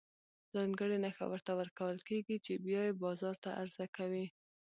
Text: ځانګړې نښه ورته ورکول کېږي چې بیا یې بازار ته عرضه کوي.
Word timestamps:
ځانګړې 0.53 0.97
نښه 1.03 1.25
ورته 1.31 1.51
ورکول 1.59 1.97
کېږي 2.07 2.37
چې 2.45 2.53
بیا 2.65 2.81
یې 2.87 2.99
بازار 3.03 3.35
ته 3.43 3.49
عرضه 3.61 3.85
کوي. 3.97 4.25